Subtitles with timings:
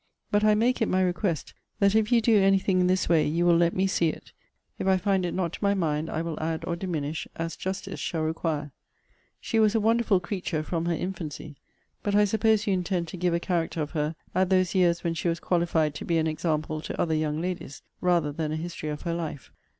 [0.31, 3.27] But I make it my request, that if you do any thing in this way,
[3.27, 4.31] you will let me see it.
[4.79, 7.99] If I find it not to my mind, I will add or diminish, as justice
[7.99, 8.71] shall require.
[9.39, 11.55] She was a wonderful creature from her infancy:
[12.01, 15.13] but I suppose you intend to give a character of her at those years when
[15.13, 18.89] she was qualified to be an example to other young ladies, rather than a history
[18.89, 19.13] of her life.
[19.13, 19.33] *See Letter XLV.
[19.35, 19.57] of this volume.